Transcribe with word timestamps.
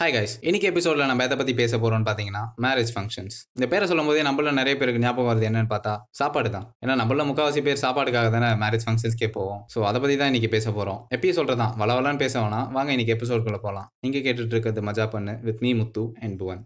Hi 0.00 0.12
guys 0.12 0.34
இன்னைக்கு 0.40 0.68
எபிசோடில் 0.70 1.08
நம்ம 1.08 1.24
எதை 1.24 1.36
பற்றி 1.36 1.52
பேச 1.54 1.72
போகிறோம்னு 1.78 2.06
பார்த்தீங்கன்னா 2.06 2.40
மேரேஜ் 2.64 2.90
ஃபங்க்ஷன்ஸ் 2.94 3.34
இந்த 3.56 3.66
பேரை 3.72 3.86
சொல்லும் 3.88 4.06
போதே 4.06 4.22
நம்மள 4.22 4.52
நிறைய 4.58 4.74
பேருக்கு 4.76 5.02
ஞாபகம் 5.02 5.28
வருது 5.30 5.46
என்னன்னு 5.48 5.70
பார்த்தா 5.72 5.92
சாப்பாடு 6.10 6.50
தான். 6.50 6.64
ஏன்னா 6.84 6.94
நம்மள 7.00 7.24
முக்கால்வாசி 7.30 7.62
பேர் 7.66 7.82
சாப்பாடுக்காக 7.82 8.30
தானே 8.36 8.48
மேரேஜ் 8.62 8.86
ஃபங்க்ஷன்ஸ்க்கே 8.86 9.28
போவோம். 9.36 9.60
ஸோ 9.74 9.80
அதை 9.88 10.00
பற்றி 10.00 10.16
தான் 10.16 10.30
இன்னைக்கு 10.32 10.50
பேச 10.56 10.66
போகிறோம் 10.70 11.00
எப்பயும் 11.16 11.38
சொல்றதான் 11.40 11.74
வளவலான்னு 11.82 12.22
பேச 12.24 12.34
வேணாம். 12.42 12.66
வாங்க 12.76 12.90
இன்னைக்கு 12.96 13.14
எபிசோடுக்குள்ளே 13.16 13.60
போகலாம் 13.66 13.88
நீங்கள் 14.06 14.24
கேட்டுட்டு 14.26 14.54
இருக்கிறது 14.56 14.86
மஜா 14.90 15.06
பண்ணு 15.16 15.34
with 15.48 15.62
me 15.66 15.72
Muthu 15.82 16.04
and 16.22 16.38
Bhuvan 16.42 16.62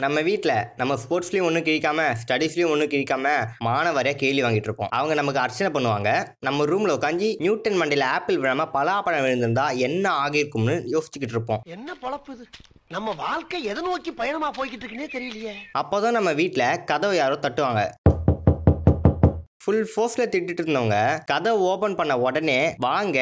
நம்ம 0.00 0.20
வீட்டில் 0.20 0.52
நம்ம 0.76 0.94
ஸ்போர்ட்ஸ்லேயும் 0.94 1.42
ஒன்றும் 1.42 1.64
கிழிக்காம 1.64 2.16
ஸ்டடீஸ்லையும் 2.20 2.70
ஒன்றும் 2.70 2.88
கிழிக்காம 2.88 3.28
மாணவரை 3.64 4.12
கேள்வி 4.14 4.42
வாங்கிட்டு 4.42 4.68
இருப்போம் 4.68 4.88
அவங்க 4.90 5.14
நமக்கு 5.14 5.40
அர்ச்சனை 5.40 5.70
பண்ணுவாங்க. 5.72 6.26
நம்ம 6.40 6.64
ரூமில் 6.64 6.92
உட்காந்து 6.92 7.34
நியூட்டன் 7.38 7.80
மண்டையில் 7.80 8.02
ஆப்பிள் 8.02 8.36
விழாம 8.36 8.66
பலாப்பழம் 8.74 9.24
விழுந்திருந்தா 9.24 9.76
என்ன 9.76 10.12
ஆகியிருக்கும்னு 10.24 10.76
யோசிச்சுக்கிட்டு 10.92 11.34
இருப்போம். 11.36 11.60
என்ன 11.64 11.96
பொழப்பு 12.02 12.30
இது? 12.30 12.46
நம்ம 12.88 13.12
வாழ்க்கை 13.12 13.64
எதை 13.64 13.82
நோக்கி 13.82 14.12
பயணமா 14.12 14.50
போய்கிட்டு 14.50 14.86
இருக்குன்னே 14.86 15.08
தெரியலையே. 15.16 15.52
அப்போதான் 15.78 16.10
நம்ம 16.10 16.32
வீட்டில் 16.32 16.84
கதவை 16.84 17.16
யாரோ 17.16 17.38
தட்டுவாங்க. 17.42 17.88
ஃபுல் 19.64 19.88
ஃபோர்ஸில் 19.96 20.28
திட்டிட்டு 20.30 20.62
இருந்தவங்க 20.62 21.24
கதை 21.24 21.52
ஓப்பன் 21.52 21.94
பண்ண 21.94 22.18
உடனே 22.18 22.74
வாங்க 22.78 23.18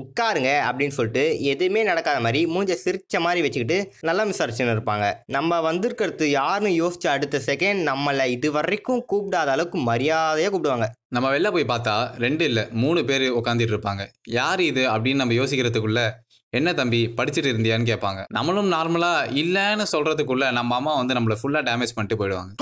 உட்காருங்க 0.00 0.50
அப்படின்னு 0.68 0.88
சொல்லிட்டு 0.88 1.42
எதுவுமே 1.42 1.82
நடக்காத 1.82 2.20
மாதிரி 2.20 2.46
மூஞ்ச 2.46 2.76
சிரிச்ச 2.84 3.20
மாதிரி 3.20 3.40
வச்சுக்கிட்டு 3.40 3.92
நல்லா 4.00 4.24
விசாரிச்சுன்னு 4.24 4.74
இருப்பாங்க. 4.76 5.12
நம்ம 5.26 5.60
வந்திருக்கிறது 5.60 6.30
யாருன்னு 6.30 6.70
யோசிச்ச 6.70 7.06
அடுத்த 7.06 7.40
செகண்ட் 7.46 7.82
நம்மளை 7.90 8.26
இது 8.26 8.52
வரைக்கும் 8.52 9.06
கூப்பிடாத 9.12 9.46
அளவுக்கு 9.46 9.78
மரியாதையாக 9.78 10.58
கூப்பிடுவாங்க. 10.58 10.88
நம்ம 11.08 11.38
வெளில 11.38 11.52
போய் 11.52 11.64
பார்த்தா 11.64 12.16
ரெண்டு 12.18 12.44
இல்லை 12.44 12.66
மூணு 12.70 13.04
பேர் 13.04 13.32
உட்காந்துட்டு 13.32 13.76
இருப்பாங்க. 13.76 14.06
யார் 14.28 14.60
இது? 14.60 14.90
அப்படின்னு 14.90 15.14
நம்ம 15.14 15.34
யோசிக்கிறதுக்குள்ள 15.34 16.10
என்ன 16.50 16.72
தம்பி 16.72 17.12
படிச்சுட்டு 17.16 17.50
இருந்தியான்னு 17.52 17.88
கேட்பாங்க. 17.92 18.24
நம்மளும் 18.28 18.72
நார்மலாக 18.72 19.30
இல்லைன்னு 19.32 19.84
சொல்கிறதுக்குள்ளே 19.92 20.52
நம்ம 20.52 20.74
அம்மா 20.74 20.96
வந்து 20.96 21.14
நம்மள 21.14 21.36
ஃபுல்லாக 21.42 21.66
டேமேஜ் 21.68 21.94
பண்ணிட்டு 21.94 22.18
போயிடுவாங்க. 22.18 22.52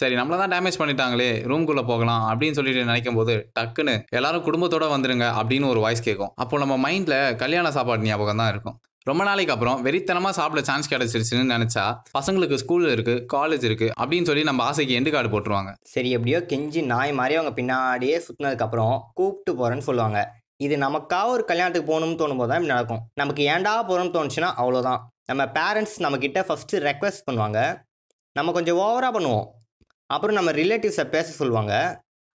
சரி 0.00 0.14
நம்மள 0.20 0.38
தான் 0.42 0.52
டேமேஜ் 0.54 0.80
பண்ணிட்டாங்களே 0.80 1.30
ரூம்குள்ள 1.50 1.82
போகலாம் 1.90 2.24
அப்படின்னு 2.30 2.58
சொல்லிட்டு 2.58 2.86
நினைக்கும் 2.90 3.18
போது 3.18 3.34
டக்குன்னு 3.58 3.94
எல்லாரும் 4.18 4.46
குடும்பத்தோட 4.48 4.86
வந்துருங்க 4.94 5.26
அப்படின்னு 5.40 5.68
ஒரு 5.72 5.82
வாய்ஸ் 5.84 6.06
கேட்கும் 6.08 6.32
அப்போ 6.44 6.64
நம்ம 6.64 6.76
மைண்ட்ல 6.86 7.18
கல்யாண 7.42 7.70
சாப்பாடு 7.76 8.08
ஞாபகம் 8.08 8.42
தான் 8.42 8.52
இருக்கும். 8.54 8.78
ரொம்ப 9.10 9.22
நாளைக்கு 9.28 9.52
அப்புறம் 9.54 9.78
வெறித்தனமாக 9.84 10.34
சாப்பிட 10.38 10.60
சான்ஸ் 10.66 10.90
கிடைச்சிருச்சுன்னு 10.90 11.52
நினச்சா 11.54 11.84
பசங்களுக்கு 12.16 12.58
ஸ்கூல் 12.62 12.84
இருக்குது 12.94 13.22
காலேஜ் 13.32 13.64
இருக்குது 13.68 13.94
அப்படின்னு 14.00 14.28
சொல்லி 14.28 14.42
நம்ம 14.48 14.62
ஆசைக்கு 14.70 14.96
எண்டு 14.98 15.12
கார்டு 15.14 15.30
போட்டுருவாங்க. 15.32 15.70
சரி 15.94 16.10
எப்படியோ 16.16 16.40
கெஞ்சி 16.52 16.82
நாய் 16.92 17.12
மாதிரி 17.20 17.36
அவங்க 17.38 17.52
பின்னாடியே 17.58 18.18
சுற்றினதுக்கப்புறம் 18.26 18.94
கூப்பிட்டு 19.20 19.54
போகிறேன்னு 19.60 19.86
சொல்லுவாங்க. 19.88 20.20
இது 20.66 20.76
நமக்காக 20.84 21.32
ஒரு 21.36 21.44
கல்யாணத்துக்கு 21.48 21.90
போகணும்னு 21.90 22.20
தோணும் 22.20 22.40
போது 22.42 22.50
தான் 22.50 22.60
இப்படி 22.60 22.74
நடக்கும். 22.74 23.02
நமக்கு 23.20 23.42
ஏன்டா 23.54 23.72
போகிறோம்னு 23.88 24.14
தோணுச்சுன்னா 24.18 24.50
அவ்வளோதான் 24.62 25.00
நம்ம 25.30 25.42
பேரண்ட்ஸ் 25.58 25.96
நம்மக்கிட்ட 26.04 26.40
ஃபஸ்ட்டு 26.48 26.82
ரெக்வெஸ்ட் 26.88 27.26
பண்ணுவாங்க. 27.28 27.58
நம்ம 28.36 28.52
கொஞ்சம் 28.58 28.78
ஓவராக 28.84 29.12
பண்ணுவோம். 29.16 29.48
அப்புறம் 30.14 30.36
நம்ம 30.38 30.50
ரிலேட்டிவ்ஸை 30.60 31.04
பேச 31.14 31.28
சொல்லுவாங்க. 31.40 31.74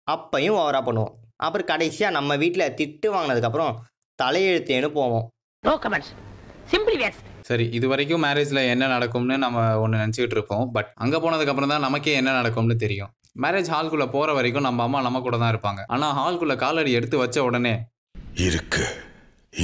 அப்பையும் 0.07 0.57
ஓவராக 0.61 0.83
பண்ணுவோம். 0.89 1.15
அப்புறம் 1.47 1.69
கடைசியாக 1.71 2.17
நம்ம 2.17 2.37
வீட்டில் 2.43 2.73
திட்டு 2.79 3.09
வாங்கினதுக்கப்புறம் 3.15 3.73
தலையெழுத்தேன்னு 4.19 4.91
போவோம் 4.99 5.25
நோ 5.65 5.73
கமெண்ட்ஸ் 5.85 6.13
சிம்பிளி 6.73 6.99
வேஸ்ட் 7.03 7.25
சரி 7.49 7.65
இது 7.79 7.87
வரைக்கும் 7.93 8.23
மேரேஜ்ல 8.27 8.61
என்ன 8.75 8.85
நடக்கும்னு 8.93 9.37
நம்ம 9.45 9.65
ஒன்று 9.83 10.03
நினச்சிக்கிட்டு 10.03 10.37
இருப்போம். 10.39 10.65
பட் 10.77 10.91
அங்கே 11.05 11.19
போனதுக்கு 11.25 11.53
அப்புறம் 11.53 11.73
தான் 11.73 11.85
நமக்கே 11.87 12.15
என்ன 12.21 12.35
நடக்கும்னு 12.39 12.77
தெரியும். 12.85 13.11
மேரேஜ் 13.45 13.73
ஹால்குள்ள 13.75 14.07
போற 14.15 14.29
வரைக்கும் 14.39 14.67
நம்ம 14.69 14.83
அம்மா 14.87 15.01
நம்ம 15.07 15.21
கூட 15.27 15.37
தான் 15.43 15.53
இருப்பாங்க. 15.55 15.83
ஆனா 15.95 16.07
ஹால்குள்ள 16.21 16.57
காலடி 16.65 16.93
எடுத்து 16.99 17.17
வச்ச 17.25 17.39
உடனே 17.49 17.75
இருக்கு. 18.49 18.85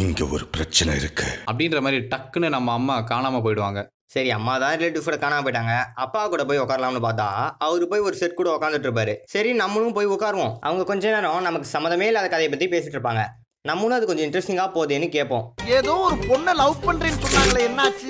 இங்க 0.03 0.25
ஒரு 0.35 0.45
பிரச்சனை 0.57 0.93
இருக்கு. 1.03 1.29
அப்படின்ற 1.51 1.79
மாதிரி 1.87 2.01
டக்குன்னு 2.13 2.49
நம்ம 2.57 2.73
அம்மா 2.81 2.97
காணாம 3.13 3.41
போயிடுவாங்க. 3.47 3.81
சரி 4.15 4.31
அம்மா 4.37 4.55
தான் 4.63 4.73
ரிலேட்டிவ்ஸோட 4.79 5.17
காணாம 5.23 5.43
போயிட்டாங்க. 5.47 5.75
அப்பா 6.05 6.21
கூட 6.31 6.43
போய் 6.47 6.63
உட்காரலாம்னு 6.63 7.03
பார்த்தா 7.05 7.27
அவர் 7.67 7.85
போய் 7.91 8.07
ஒரு 8.07 8.17
செட் 8.21 8.39
கூட 8.39 8.49
உட்காந்துட்டு 8.57 8.89
இருப்பாரு. 8.89 9.13
சரி 9.35 9.51
நம்மளும் 9.61 9.95
போய் 9.99 10.13
உட்காருவோம் 10.15 10.55
அவங்க 10.69 10.85
கொஞ்ச 10.89 11.13
நேரம் 11.15 11.47
நமக்கு 11.49 11.69
சம்மதமே 11.75 12.09
இல்லாத 12.11 12.29
கதையை 12.33 12.51
பற்றி 12.55 12.69
பேசிட்டு 12.73 12.97
இருப்பாங்க. 12.99 13.23
நம்மளும் 13.69 13.97
அது 13.97 14.09
கொஞ்சம் 14.11 14.27
இன்ட்ரெஸ்டிங்காக 14.27 14.71
போகுதுன்னு 14.77 15.09
கேட்போம். 15.17 15.45
ஏதோ 15.79 15.95
ஒரு 16.07 16.17
பொண்ணை 16.31 16.55
லவ் 16.63 16.85
பண்றேன்னு 16.87 17.23
சொன்னாங்களே 17.25 17.63
என்னாச்சு? 17.69 18.09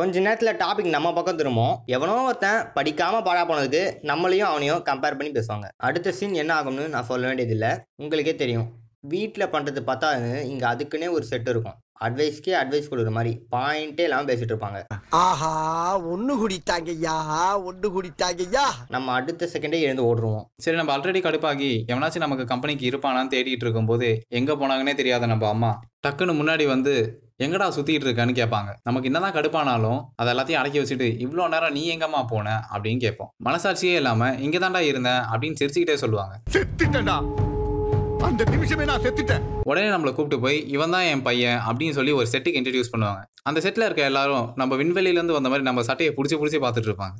கொஞ்ச 0.00 0.20
நேரத்தில் 0.26 0.58
டாபிக் 0.62 0.94
நம்ம 0.96 1.12
பக்கம் 1.18 1.40
திரும்பும். 1.40 1.74
எவனோ 1.96 2.14
ஒருத்தன் 2.28 2.60
படிக்காமல் 2.76 3.26
பாடா 3.28 3.42
போனதுக்கு 3.48 3.82
நம்மளையும் 4.10 4.50
அவனையும் 4.50 4.84
கம்பேர் 4.90 5.18
பண்ணி 5.18 5.32
பேசுவாங்க. 5.38 5.68
அடுத்த 5.88 6.12
சீன் 6.18 6.40
என்ன 6.42 6.54
ஆகும்னு 6.60 6.86
நான் 6.94 7.10
சொல்ல 7.10 7.26
வேண்டியதில்லை. 7.30 7.72
உங்களுக்கே 8.02 8.34
தெரியும். 8.42 8.68
வீட்டில் 9.14 9.52
பண்ணுறது 9.54 9.80
பார்த்தா 9.88 10.08
இங்கே 10.52 10.66
அதுக்குன்னே 10.72 11.08
ஒரு 11.16 11.24
செட் 11.30 11.50
இருக்கும். 11.52 11.78
அட்வைஸ்க்கே 12.06 12.54
அட்வைஸ் 12.60 12.88
கொடுக்குற 12.90 13.12
மாதிரி 13.16 13.32
பாயிண்டே 13.54 14.04
இல்லாமல் 14.06 14.28
பேசிட்டு 14.30 14.52
இருப்பாங்க. 14.52 14.78
ஆஹா 15.14 15.48
ஒண்ணு 16.00 16.34
குடித்தாங்கய்யா 16.42 17.14
ஒண்ணு 17.68 17.88
குடித்தாங்கய்யா. 17.96 18.62
நம்ம 18.88 19.12
அடுத்த 19.12 19.48
செகண்டே 19.52 19.80
எழுந்து 19.80 20.04
ஓடுருவோம். 20.04 20.44
சரி 20.58 20.76
நம்ம 20.76 20.96
ஆல்ரெடி 20.96 21.20
கடுப்பாகி 21.24 21.84
எவனாச்சும் 21.86 22.18
நமக்கு 22.18 22.44
கம்பெனிக்கு 22.44 22.90
இருப்பானான்னு 22.90 23.32
தேடிட்டு 23.34 23.66
இருக்கும்போது 23.66 24.24
எங்க 24.28 24.54
போனாங்கன்னே 24.54 24.94
தெரியாத 24.94 25.26
நம்ம 25.26 25.48
அம்மா 25.48 25.80
டக்குன்னு 26.06 26.38
முன்னாடி 26.40 26.66
வந்து 26.66 27.20
எங்கடா 27.38 27.68
சுத்திட்டு 27.76 28.06
இருக்கன்னு 28.08 28.38
கேட்பாங்க. 28.40 28.72
நமக்கு 28.82 29.08
என்னதான் 29.08 29.32
கடுப்பானாலும் 29.32 30.00
அதை 30.16 30.34
எல்லாத்தையும் 30.34 30.60
அடக்கி 30.62 30.80
வச்சுட்டு 30.80 31.08
இவ்வளோ 31.26 31.48
நேரம் 31.48 31.72
நீ 31.72 31.96
எங்கம்மா 31.96 32.26
போன? 32.26 32.64
அப்படின்னு 32.72 33.00
கேட்போம். 33.00 33.32
மனசாட்சியே 33.44 33.94
இல்லாம 33.94 34.34
இங்க 34.34 34.58
தாண்டா 34.58 34.78
இருந்தேன் 34.78 35.22
அப்படின்னு 35.32 35.60
சிரிச்சுக்கிட்டே 35.60 35.94
சொல்லுவாங்க. 35.94 36.34
அந்த 38.26 38.42
நிமிஷமே 38.52 38.84
நான் 38.88 39.02
செத்துட்டேன். 39.04 39.44
உடனே 39.70 39.88
நம்மளை 39.92 40.10
கூப்பிட்டு 40.16 40.38
போய் 40.44 40.58
இவன் 40.74 40.92
தான் 40.94 41.06
என் 41.12 41.22
பையன் 41.26 41.58
அப்படின்னு 41.68 41.96
சொல்லி 41.96 42.12
ஒரு 42.18 42.26
செட்டுக்கு 42.32 42.58
இன்ட்ரடியூஸ் 42.60 42.90
பண்ணுவாங்க. 42.92 43.22
அந்த 43.48 43.58
செட்டில் 43.64 43.84
இருக்க 43.86 44.02
எல்லாரும் 44.10 44.44
நம்ம 44.60 44.76
விண்வெளியிலேருந்து 44.80 45.36
வந்த 45.36 45.48
மாதிரி 45.52 45.66
நம்ம 45.68 45.82
சட்டையை 45.88 46.12
பிடிச்சி 46.18 46.36
பிடிச்சி 46.40 46.58
பார்த்துட்டு 46.64 46.90
இருப்பாங்க. 46.90 47.14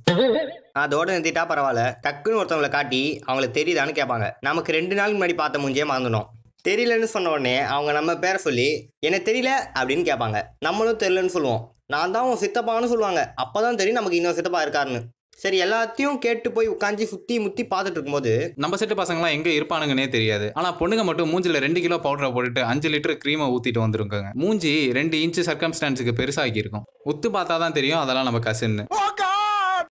அதோட 0.83 1.09
நிறுத்திட்டா 1.15 1.45
பரவாயில்ல. 1.53 1.83
டக்குன்னு 2.07 2.41
ஒருத்தவங்களை 2.41 2.71
காட்டி 2.77 3.03
அவங்கள 3.27 3.49
தெரியுதான்னு 3.59 3.99
கேட்பாங்க. 3.99 4.29
நமக்கு 4.49 4.77
ரெண்டு 4.79 4.97
நாள் 5.01 5.17
முன்னாடி 5.17 5.37
பார்த்த 5.43 5.63
மூஞ்சியே 5.65 5.87
மறந்துடும். 5.93 6.29
தெரியலன்னு 6.69 7.09
சொன்ன 7.15 7.31
உடனே 7.31 7.57
அவங்க 7.75 7.93
நம்ம 7.99 8.17
பேரை 8.25 8.41
சொல்லி 8.47 8.69
எனக்கு 9.09 9.29
தெரியல? 9.31 9.53
அப்படின்னு 9.79 10.05
கேட்பாங்க. 10.11 10.41
நம்மளும் 10.67 11.01
தெரியலன்னு 11.05 11.35
சொல்லுவோம். 11.37 11.63
நான் 11.95 12.15
தான் 12.17 12.29
உன் 12.29 12.43
சித்தப்பான்னு 12.43 12.93
சொல்லுவாங்க. 12.93 13.23
அப்போ 13.45 13.61
தான் 13.63 13.79
தெரியும் 13.81 13.99
நமக்கு 14.01 14.19
இன்னொரு 14.19 14.39
சித்தப்பா 14.39 14.63
இருக்காருன்னு. 14.65 15.01
சரி 15.43 15.59
எல்லாத்தையும் 15.65 16.19
கேட்டு 16.25 16.49
போய் 16.57 16.67
உட்காந்து 16.73 17.05
சுற்றி 17.13 17.35
முற்றி 17.45 17.63
பார்த்துட்டு 17.71 17.99
இருக்கும்போது 17.99 18.33
நம்ம 18.63 18.77
செட்டு 18.81 18.97
பசங்களாம் 19.01 19.35
எங்க 19.37 19.49
இருப்பானுங்கன்னே 19.59 20.05
தெரியாது. 20.17 20.47
ஆனா 20.59 20.69
பொண்ணுங்க 20.81 21.05
மட்டும் 21.09 21.31
மூஞ்சில 21.33 21.61
ரெண்டு 21.65 21.81
கிலோ 21.85 21.97
பவுடரை 22.05 22.29
போட்டுட்டு 22.35 22.63
அஞ்சு 22.73 22.91
லிட்டர் 22.95 23.17
க்ரீமை 23.23 23.47
ஊத்திட்டு 23.55 23.81
வந்திருக்காங்க 23.85 24.31
மூஞ்சி 24.43 24.73
ரெண்டு 24.99 25.17
இன்ச்சு 25.25 25.45
சர்க்கம்ஸ்டான்ஸுக்கு 25.49 26.13
பெருசாகி 26.21 26.63
இருக்கும். 26.63 26.85
உத்து 27.13 27.31
பார்த்தா 27.37 27.57
தான் 27.65 27.77
தெரியும் 27.79 28.03
அதெல்லாம் 28.03 28.29
நம்ம 28.29 28.43
கசின்னு. 28.47 28.85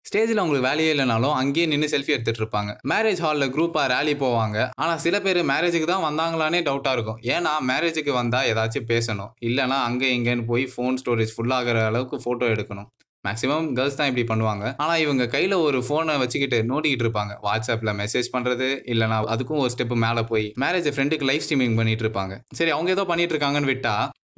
ஸ்டேஜில் 0.09 0.43
உங்களுக்கு 0.45 0.69
வேலையே 0.69 0.93
இல்லைனாலும் 0.95 1.35
அங்கேயே 1.41 1.67
நின்று 1.73 1.89
செல்ஃபி 1.93 2.15
எடுத்துட்டு 2.15 2.41
இருப்பாங்க. 2.43 2.71
மேரேஜ் 2.93 3.21
ஹாலில் 3.25 3.53
குரூப்பாக 3.57 3.85
ரேலி 3.95 4.15
போவாங்க. 4.23 4.59
ஆனால் 4.83 5.03
சில 5.05 5.17
பேர் 5.27 5.41
மேரேஜுக்கு 5.53 5.89
தான் 5.93 6.07
வந்தாங்களானே 6.09 6.61
டவுட்டாக 6.69 6.97
இருக்கும். 6.97 7.21
ஏன்னா 7.35 7.53
மேரேஜுக்கு 7.71 8.15
வந்தால் 8.21 8.49
ஏதாச்சும் 8.53 8.89
பேசணும். 8.95 9.31
இல்லைனா 9.49 9.79
அங்கே 9.91 10.11
இங்கேன்னு 10.17 10.49
போய் 10.53 10.65
ஃபோன் 10.73 10.99
ஸ்டோரேஜ் 11.03 11.35
ஃபுல்லாகிற 11.37 11.85
அளவுக்கு 11.91 12.19
ஃபோட்டோ 12.25 12.49
எடுக்கணும். 12.55 12.89
மேக்ஸிமம் 13.27 13.67
கேர்ள்ஸ் 13.77 13.99
தான் 13.99 14.11
இப்படி 14.11 14.25
பண்ணுவாங்க. 14.31 14.65
ஆனால் 14.83 15.01
இவங்க 15.05 15.25
கையில் 15.35 15.55
ஒரு 15.67 15.79
ஃபோனை 15.87 16.15
வச்சுக்கிட்டு 16.23 16.59
நோண்டிக்கிட்டு 16.71 17.05
இருப்பாங்க. 17.07 17.33
வாட்ஸ்அப்பில் 17.47 17.97
மெசேஜ் 18.01 18.29
பண்ணுறது 18.35 18.69
இல்லைனா 18.93 19.19
அதுக்கும் 19.35 19.61
ஒரு 19.65 19.73
ஸ்டெப் 19.75 19.95
மேலே 20.07 20.23
போய் 20.31 20.47
மேரேஜ் 20.65 20.89
ஃப்ரெண்டுக்கு 20.97 21.29
லைவ் 21.31 21.45
ஸ்ட்ரீமிங் 21.47 21.77
பண்ணிட்டு 21.81 22.05
இருப்பாங்க. 22.07 22.37
சரி 22.61 22.73
அவங்க 22.77 22.91
ஏதோ 22.97 23.05
பண்ணிட்டு 23.13 23.35
இருக்காங்கன்னு 23.37 23.71
விட்டா? 23.73 23.95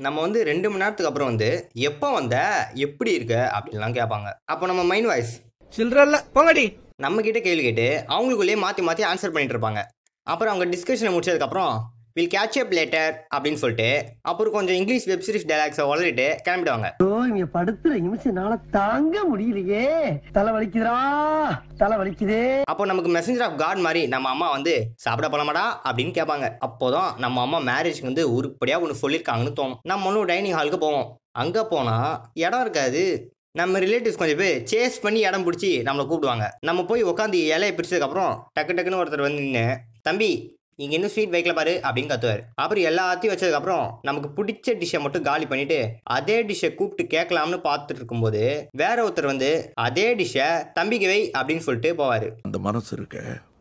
நம்ம 0.06 0.18
வந்து 0.26 0.40
ரெண்டு 0.50 0.66
மணி 0.70 0.82
நேரத்துக்கு 0.82 1.10
அப்புறம் 1.10 1.30
வந்து 1.32 1.48
எப்போ 1.88 2.10
வந்த 2.18 2.36
எப்படி 2.86 3.10
இருக்க 3.18 3.34
அப்படின்லாம் 3.56 3.96
கேட்பாங்க. 3.98 4.28
அப்போ 4.52 4.64
நம்ம 4.70 4.84
மைண்ட் 4.90 5.10
வாய்ஸ் 5.10 5.32
சில்றல்ல 5.78 6.18
போங்கடி. 6.36 6.64
நம்ம 7.04 7.22
கிட்ட 7.26 7.40
கேள்வி 7.46 7.64
கேட்டு 7.66 7.86
அவங்களுக்குள்ளேயே 8.14 8.58
மாற்றி 8.64 8.82
மாற்றி 8.88 9.04
ஆன்சர் 9.10 9.34
பண்ணிட்டு 9.34 9.54
இருப்பாங்க. 9.56 9.80
அப்புறம் 10.26 10.52
அவங்க 10.52 10.66
டிஸ்கஷனை 10.74 11.10
முடிச்சதுக்கப்புறம் 11.12 11.74
வில் 12.14 12.28
கேட்ச் 12.28 12.58
அப் 12.58 12.70
லேட்டர் 12.70 13.36
அப்படின்னு 13.36 13.54
சொல்லிட்டு 13.54 14.04
அப்புறம் 14.20 14.52
கொஞ்சம் 14.52 14.74
இங்கிலீஷ் 14.74 15.04
வெப் 15.04 15.22
சீரிஸ் 15.26 15.50
டைலாக்ஸை 15.50 15.82
வளரிட்டு 15.82 16.36
கிளம்பிடுவாங்க. 16.48 17.02
ஓ 17.02 17.22
இங்க 17.22 17.62
படுத்துற 17.62 17.96
நிமிஷம்னால 17.98 18.56
தாங்க 18.70 19.20
முடியலையே. 19.34 20.18
தலை 20.32 20.52
வலிக்குதுடா 20.52 20.98
தலை 21.76 21.98
வலிக்குதே. 21.98 22.62
அப்போ 22.62 22.84
நமக்கு 22.84 23.10
மெசஞ்சர் 23.10 23.42
ஆஃப் 23.42 23.58
காட் 23.58 23.76
மாதிரி 23.76 24.06
நம்ம 24.06 24.28
அம்மா 24.28 24.50
வந்து 24.50 24.86
சாப்பிட 24.94 25.36
போலாமாடா? 25.36 25.86
அப்படின்னு 25.88 26.10
கேட்பாங்க. 26.10 26.52
அப்போதான் 26.66 27.18
நம்ம 27.18 27.40
அம்மா 27.40 27.60
மேரேஜ்க்கு 27.60 28.02
வந்து 28.02 28.34
உருப்படியாக 28.34 28.84
ஒன்று 28.84 29.08
சொல்லியிருக்காங்கன்னு 29.08 29.52
தோணும். 29.60 29.76
நம்மளும் 29.82 30.24
டைனிங் 30.24 30.54
ஹாலுக்கு 30.54 30.76
போவோம். 30.76 31.16
அங்கே 31.30 31.60
போனால் 31.70 32.20
இடம் 32.34 32.60
இருக்காது. 32.60 33.32
நம்ம 33.58 33.78
ரிலேட்டிவ்ஸ் 33.78 34.16
கொஞ்சம் 34.16 34.36
பேர் 34.36 34.62
சேஸ் 34.72 35.02
பண்ணி 35.02 35.20
இடம் 35.20 35.52
பிடிச்சி 35.52 35.64
நம்மளை 35.64 36.06
கூப்பிடுவாங்க. 36.06 36.42
நம்ம 36.60 36.84
போய் 36.84 37.04
உட்காந்து 37.04 37.50
இலையை 37.52 37.78
பிடிச்சதுக்கப்புறம் 37.78 38.40
டக்கு 38.60 38.72
டக்குன்னு 38.72 39.00
ஒருத்தர் 39.02 39.20
வந்து 39.20 39.42
நின்று 39.42 39.78
தம்பி 40.02 40.60
இங்கே 40.76 40.94
இன்னும் 40.94 41.10
ஸ்வீட் 41.10 41.34
வைக்கல 41.34 41.54
பாரு 41.54 41.72
அப்படின்னு 41.86 42.12
கத்துவார். 42.12 42.42
அப்புறம் 42.54 42.84
எல்லாத்தையும் 42.90 43.32
வச்சதுக்கப்புறம் 43.32 43.86
நமக்கு 44.08 44.28
பிடிச்ச 44.36 44.74
டிஷ்ஷை 44.80 45.00
மட்டும் 45.00 45.26
காலி 45.28 45.46
பண்ணிட்டு 45.46 45.78
அதே 46.16 46.36
டிஷ்ஷை 46.50 46.70
கூப்பிட்டு 46.74 47.04
கேட்கலாம்னு 47.14 47.60
பார்த்துட்டு 47.68 48.00
இருக்கும்போது 48.00 48.42
வேற 48.82 48.96
ஒருத்தர் 49.08 49.32
வந்து 49.32 49.50
அதே 49.86 50.06
டிஷ்ஷை 50.20 50.48
தம்பிக்கு 50.72 51.06
வை 51.06 51.22
அப்படின்னு 51.38 51.66
சொல்லிட்டு 51.68 51.92
போவார். 52.02 52.28
அந்த 52.42 52.58
மனசு 52.58 52.92
இருக்க 52.96 53.18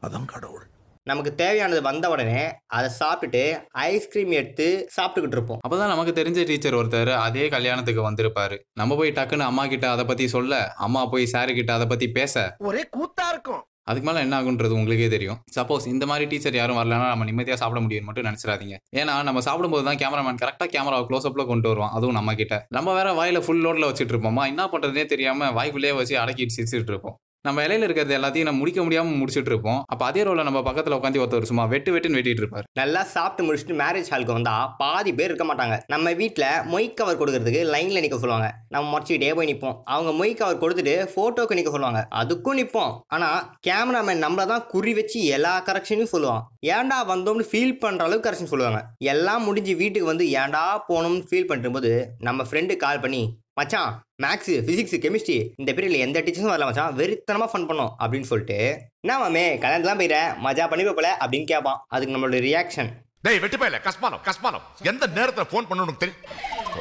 அதான் 0.08 0.30
கடவுள். 0.34 0.66
நமக்கு 1.10 1.32
தேவையானது 1.36 1.82
வந்த 1.82 2.06
உடனே 2.10 2.42
அதை 2.78 2.90
சாப்பிட்டுட்டு 3.00 3.42
ஐஸ்கிரீம் 3.86 4.32
எடுத்து 4.40 4.68
சாப்பிட்டுக்கிட்டு 4.98 5.38
இருப்போம். 5.38 5.62
அப்பதான் 5.68 5.92
நமக்கு 5.94 6.14
தெரிஞ்ச 6.20 6.46
டீச்சர் 6.46 6.78
ஒருத்தர் 6.80 7.12
அதே 7.28 7.46
கல்யாணத்துக்கு 7.50 8.02
வந்திருப்பாரு. 8.10 8.58
நம்ம 8.80 8.96
போய் 8.96 9.16
டக்குன்னு 9.18 9.50
அம்மா 9.50 9.66
கிட்ட 9.68 9.90
அதை 9.90 10.06
பத்தி 10.06 10.28
சொல்ல 10.28 10.60
அம்மா 10.88 11.04
போய் 11.06 11.32
சாரு 11.34 11.54
கிட்ட 11.54 11.74
அதை 11.74 11.88
பத்தி 11.88 12.10
பேச. 12.20 12.56
ஒரே 12.70 12.84
கூத்தா 12.98 13.28
இருக்கும். 13.32 13.64
அதுக்கு 13.84 14.08
மேலே 14.10 14.22
என்ன 14.26 14.36
ஆகுன்றது 14.42 14.74
உங்களுக்கே 14.80 15.08
தெரியும். 15.08 15.40
சப்போஸ் 15.56 15.88
இந்த 15.88 16.06
மாதிரி 16.06 16.26
டீச்சர் 16.30 16.56
யாரும் 16.56 16.78
வரலன்னா 16.78 17.08
நம்ம 17.14 17.26
நிம்மதியாக 17.26 17.60
சாப்பிட 17.62 17.82
முடியும்னு 17.86 18.10
மட்டும் 18.10 18.28
நினைச்சிடாதீங்க. 18.30 18.76
ஏன்னா 19.00 19.24
நம்ம 19.24 19.42
சாப்பிடும்போது 19.42 19.86
தான் 19.90 20.00
கேமராமேன் 20.04 20.42
கரெக்டாக 20.44 20.70
கேமரா 20.76 21.00
க்ளோஸ் 21.10 21.28
அப்ல 21.30 21.46
கொண்டு 21.46 21.68
வருவோம் 21.68 21.90
அதுவும் 21.90 22.14
நம்ம 22.14 22.36
கிட்ட. 22.36 22.66
நம்ம 22.70 22.94
வேற 22.94 23.10
வாயில 23.22 23.42
ஃபுல் 23.42 23.66
லோட்ல 23.66 23.90
வச்சுட்டு 23.90 24.16
இருப்போமா? 24.16 24.46
என்ன 24.46 24.66
பண்றதுனே 24.66 25.06
தெரியாம 25.06 25.52
வாய்க்குள்ளேயே 25.52 25.96
வச்சு 25.96 26.16
அடக்கிட்டு 26.18 26.58
சிரிச்சுட்டு 26.58 26.94
இருப்போம். 26.96 27.18
நம்ம 27.48 27.62
இலையில 27.66 27.86
இருக்கிறது 27.88 28.14
எல்லாத்தையும் 28.18 28.48
நம்ம 28.48 28.62
முடிக்க 28.62 28.80
முடியாம 28.86 29.14
முடிச்சுட்டு 29.20 29.50
இருப்போம். 29.52 29.80
அப்ப 29.94 30.06
அதே 30.08 30.24
ரோல 30.26 30.44
நம்ம 30.48 30.60
பக்கத்துல 30.66 30.98
உட்காந்து 31.00 31.22
ஒருத்தர் 31.22 31.48
சும்மா 31.52 31.64
வெட்டு 31.72 31.94
வெட்டுன்னு 31.94 32.18
வெட்டிட்டு 32.18 32.44
இருப்பார். 32.44 32.66
நல்லா 32.80 33.02
சாப்பிட்டு 33.14 33.46
முடிச்சுட்டு 33.46 33.78
மேரேஜ் 33.80 34.12
ஹாலுக்கு 34.14 34.36
வந்தா 34.38 34.54
பாதி 34.82 35.12
பேர் 35.20 35.32
இருக்க 35.32 35.46
மாட்டாங்க. 35.52 35.78
நம்ம 35.94 36.14
வீட்டில் 36.20 36.46
மொய் 36.74 36.88
கவர் 37.00 37.20
கொடுக்கறதுக்கு 37.22 37.64
லைன்ல 37.74 38.04
நிற்க 38.06 38.20
சொல்லுவாங்க. 38.24 38.50
நம்ம 38.76 38.86
முடிச்சுக்கிட்டே 38.92 39.34
போய் 39.40 39.50
நிற்போம் 39.52 39.76
அவங்க 39.96 40.12
மொய் 40.20 40.38
கவர் 40.42 40.62
கொடுத்துட்டு 40.64 40.96
ஃபோட்டோக்கு 41.14 41.58
நிற்க 41.60 41.74
சொல்லுவாங்க. 41.78 42.04
அதுக்கும் 42.22 42.60
நிற்போம் 42.62 42.94
ஆனால் 43.18 43.42
கேமராமேன் 43.70 44.24
நம்மள 44.26 44.46
தான் 44.54 44.66
குறி 44.76 44.94
வச்சு 45.00 45.20
எல்லா 45.38 45.56
கரெக்ஷனையும் 45.70 46.14
சொல்லுவான். 46.16 46.46
ஏன்டா 46.76 47.00
வந்தோம்னு 47.14 47.50
ஃபீல் 47.52 47.78
பண்ணுற 47.86 48.08
அளவுக்கு 48.08 48.28
கரெக்ஷன் 48.30 48.54
சொல்லுவாங்க. 48.54 48.82
எல்லாம் 49.14 49.46
முடிஞ்சு 49.50 49.76
வீட்டுக்கு 49.84 50.12
வந்து 50.14 50.28
ஏன்டா 50.42 50.64
போகணும்னு 50.92 51.28
ஃபீல் 51.32 51.50
பண்ணிட்டு 51.52 51.76
போது 51.78 51.94
நம்ம 52.30 52.46
ஃப்ரெண்டு 52.50 52.76
கால் 52.86 53.04
பண்ணி 53.06 53.24
மச்சான் 53.62 53.92
மேக்ஸு 54.24 54.54
ஃபிசிக்ஸ் 54.66 54.96
கெமிஸ்ட்ரி 55.04 55.38
இந்த 55.62 55.70
பீரியடில் 55.76 56.04
எந்த 56.06 56.18
டீச்சர்ஸும் 56.26 56.52
வரல 56.52 56.68
மச்சான். 56.70 56.94
வெறித்தனமாக 57.00 57.50
ஃபன் 57.52 57.68
பண்ணோம் 57.70 57.94
அப்படின்னு 58.02 58.30
சொல்லிட்டு 58.30 58.58
என்ன 59.04 59.16
மாமே 59.22 59.46
கல்யாணத்துலாம் 59.64 60.02
போயிட 60.02 60.18
மஜா 60.46 60.66
பண்ணி 60.72 60.84
போல? 60.90 61.10
அப்படின்னு 61.24 61.50
கேட்பான் 61.52 61.82
அதுக்கு 61.94 62.16
நம்மளோட 62.16 62.42
ரியாக்ஷன் 62.48 62.92
டேய் 63.26 63.42
வெட்டி 63.42 63.58
போயில. 63.58 63.80
கஸ்மானம் 63.88 64.22
கஸ்மானம் 64.28 64.64
எந்த 64.92 65.08
நேரத்துல 65.18 65.46
ஃபோன் 65.50 65.68
பண்ணணும் 65.70 66.00
தெரியும் 66.02 66.22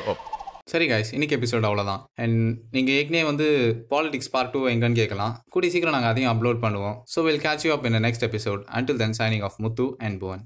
ஓ, 0.03 0.15
சரி 0.73 0.87
காய்ஸ் 0.88 1.12
இன்னைக்கு 1.17 1.37
எபிசோட் 1.38 1.67
அவ்வளோதான் 1.69 2.03
அண்ட் 2.23 2.38
நீங்கள் 2.75 2.97
ஏற்கனவே 2.99 3.25
வந்து 3.31 3.47
பாலிடிக்ஸ் 3.93 4.32
பார்ட் 4.35 4.53
டூ 4.55 4.61
எங்கன்னு 4.69 5.00
கேட்கலாம். 5.00 5.35
கூடிய 5.55 5.71
சீக்கிரம் 5.73 5.97
நாங்கள் 5.97 6.12
அதையும் 6.12 6.32
அப்லோட் 6.32 6.62
பண்ணுவோம். 6.65 6.97
So 7.15 7.25
will 7.27 7.43
catch 7.47 7.67
you 7.67 7.73
up 7.77 7.87
in 7.88 7.99
next 8.06 8.27
episode 8.29 8.62
until 8.79 9.00
then 9.03 9.19
signing 9.21 9.44
off 9.49 9.59
Muthu 9.65 9.87
and 10.06 10.19
Bhuvan 10.23 10.44